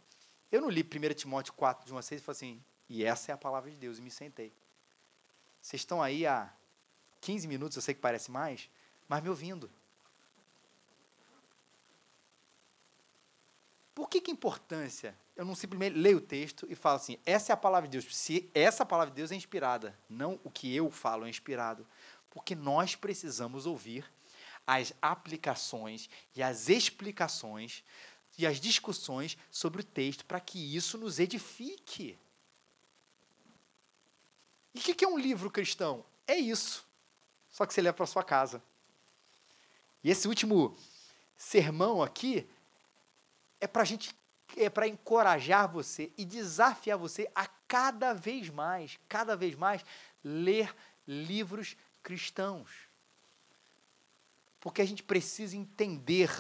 [0.51, 3.33] Eu não li 1 Timóteo 4, de 1 a 6 e falei assim, e essa
[3.33, 4.53] é a palavra de Deus, e me sentei.
[5.61, 6.53] Vocês estão aí há
[7.21, 8.71] 15 minutos, eu sei que parece mais,
[9.07, 9.71] mas me ouvindo.
[14.01, 15.15] Por que, que importância?
[15.37, 18.17] Eu não simplesmente leio o texto e falo assim, essa é a palavra de Deus.
[18.17, 21.87] Se essa palavra de Deus é inspirada, não o que eu falo é inspirado.
[22.31, 24.11] Porque nós precisamos ouvir
[24.67, 27.85] as aplicações e as explicações
[28.39, 32.19] e as discussões sobre o texto para que isso nos edifique.
[34.75, 36.07] E o que, que é um livro cristão?
[36.27, 36.87] É isso.
[37.51, 38.63] Só que você leva para sua casa.
[40.03, 40.75] E esse último
[41.37, 42.49] sermão aqui
[43.61, 44.15] é para gente
[44.57, 49.85] é para encorajar você e desafiar você a cada vez mais, cada vez mais
[50.25, 50.75] ler
[51.07, 52.69] livros cristãos.
[54.59, 56.31] Porque a gente precisa entender,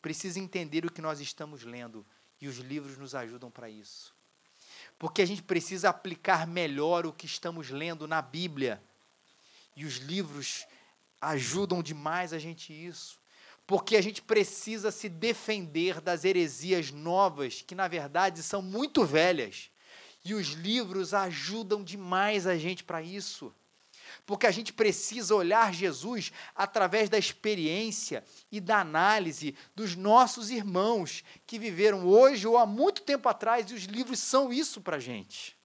[0.00, 2.04] precisa entender o que nós estamos lendo
[2.40, 4.12] e os livros nos ajudam para isso.
[4.98, 8.82] Porque a gente precisa aplicar melhor o que estamos lendo na Bíblia.
[9.76, 10.66] E os livros
[11.20, 13.21] ajudam demais a gente isso
[13.66, 19.70] porque a gente precisa se defender das heresias novas, que na verdade são muito velhas.
[20.24, 23.52] E os livros ajudam demais a gente para isso.
[24.24, 31.24] Porque a gente precisa olhar Jesus através da experiência e da análise dos nossos irmãos
[31.46, 35.00] que viveram hoje ou há muito tempo atrás, e os livros são isso para a
[35.00, 35.56] gente.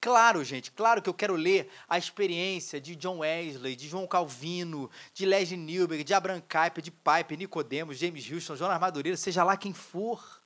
[0.00, 4.88] Claro, gente, claro que eu quero ler a experiência de John Wesley, de João Calvino,
[5.12, 9.56] de Leslie Newberg, de Abraham Kuyper, de Piper, Nicodemos, James Houston, Jonas Madureira, seja lá
[9.56, 10.40] quem for.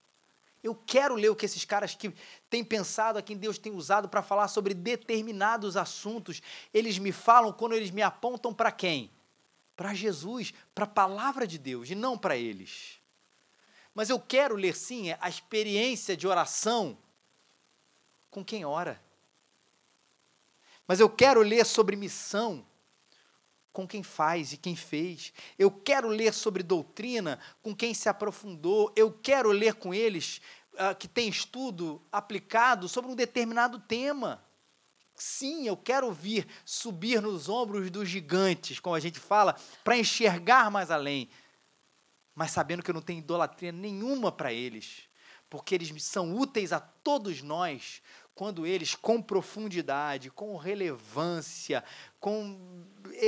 [0.62, 2.14] Eu quero ler o que esses caras que
[2.48, 6.40] têm pensado, a quem Deus tem usado para falar sobre determinados assuntos,
[6.72, 9.10] eles me falam quando eles me apontam para quem?
[9.76, 13.00] Para Jesus, para a palavra de Deus e não para eles.
[13.94, 16.96] Mas eu quero ler sim a experiência de oração
[18.30, 18.98] com quem ora
[20.86, 22.66] mas eu quero ler sobre missão
[23.72, 25.32] com quem faz e quem fez.
[25.58, 28.92] Eu quero ler sobre doutrina com quem se aprofundou.
[28.94, 30.40] Eu quero ler com eles
[30.74, 34.44] uh, que tem estudo aplicado sobre um determinado tema.
[35.14, 40.70] Sim, eu quero vir subir nos ombros dos gigantes, como a gente fala, para enxergar
[40.70, 41.28] mais além,
[42.34, 45.02] mas sabendo que eu não tenho idolatria nenhuma para eles,
[45.50, 48.02] porque eles são úteis a todos nós
[48.34, 51.84] quando eles, com profundidade, com relevância,
[52.18, 52.86] com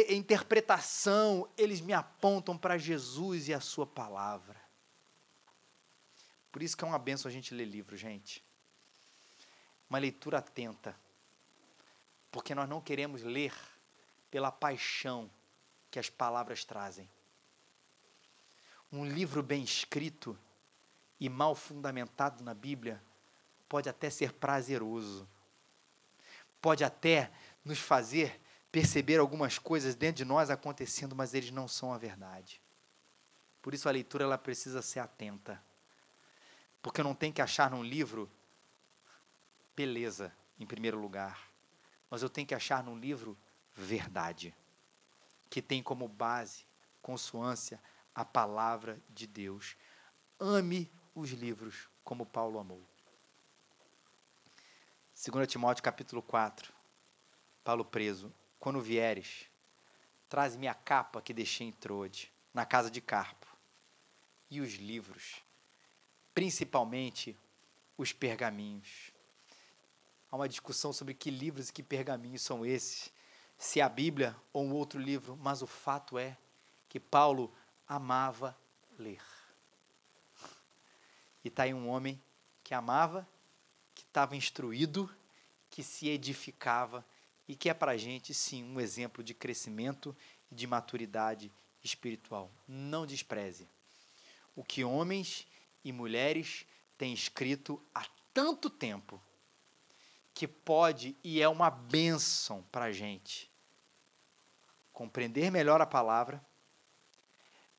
[0.08, 4.60] interpretação, eles me apontam para Jesus e a Sua palavra.
[6.50, 8.42] Por isso que é uma benção a gente ler livro, gente.
[9.90, 10.98] Uma leitura atenta.
[12.30, 13.52] Porque nós não queremos ler
[14.30, 15.30] pela paixão
[15.90, 17.08] que as palavras trazem.
[18.90, 20.38] Um livro bem escrito
[21.20, 23.02] e mal fundamentado na Bíblia
[23.68, 25.28] pode até ser prazeroso,
[26.60, 27.30] pode até
[27.64, 28.40] nos fazer
[28.70, 32.60] perceber algumas coisas dentro de nós acontecendo, mas eles não são a verdade.
[33.62, 35.62] Por isso a leitura ela precisa ser atenta.
[36.82, 38.30] Porque não tenho que achar num livro
[39.76, 41.48] beleza em primeiro lugar,
[42.10, 43.38] mas eu tenho que achar num livro
[43.72, 44.54] verdade,
[45.48, 46.66] que tem como base,
[47.00, 47.80] consoância,
[48.14, 49.76] a palavra de Deus.
[50.38, 52.84] Ame os livros como Paulo amou.
[55.26, 56.70] 2 Timóteo capítulo 4.
[57.64, 58.30] Paulo preso.
[58.60, 59.46] Quando vieres,
[60.28, 63.46] traz-me a capa que deixei em Trode, na casa de Carpo,
[64.50, 65.42] e os livros,
[66.34, 67.34] principalmente
[67.96, 69.12] os pergaminhos.
[70.30, 73.10] Há uma discussão sobre que livros e que pergaminhos são esses,
[73.56, 76.36] se a Bíblia ou um outro livro, mas o fato é
[76.86, 77.50] que Paulo
[77.88, 78.54] amava
[78.98, 79.22] ler.
[81.42, 82.22] E está aí um homem
[82.62, 83.26] que amava
[84.14, 85.10] estava instruído,
[85.68, 87.04] que se edificava
[87.48, 90.16] e que é para a gente, sim, um exemplo de crescimento
[90.48, 91.52] e de maturidade
[91.82, 92.48] espiritual.
[92.68, 93.68] Não despreze
[94.54, 95.48] o que homens
[95.84, 96.64] e mulheres
[96.96, 99.20] têm escrito há tanto tempo
[100.32, 103.50] que pode e é uma bênção para a gente
[104.92, 106.40] compreender melhor a palavra,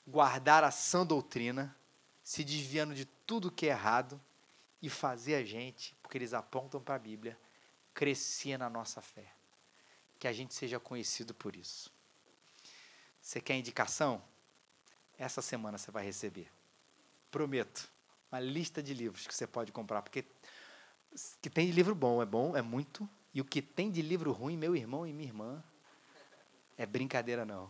[0.06, 1.74] guardar a sã doutrina,
[2.22, 4.22] se desviando de tudo que é errado
[4.82, 7.38] e fazer a gente, porque eles apontam para a Bíblia,
[7.94, 9.34] crescer na nossa fé.
[10.18, 11.92] Que a gente seja conhecido por isso.
[13.22, 14.24] Você quer indicação?
[15.18, 16.50] Essa semana você vai receber.
[17.30, 17.92] Prometo.
[18.32, 20.24] Uma lista de livros que você pode comprar, porque
[21.42, 24.32] que tem de livro bom é bom, é muito, e o que tem de livro
[24.32, 25.62] ruim, meu irmão e minha irmã,
[26.78, 27.70] é brincadeira não.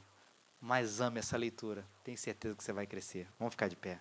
[0.61, 1.83] Mas ame essa leitura.
[2.03, 3.27] Tenho certeza que você vai crescer.
[3.39, 3.99] Vamos ficar de pé.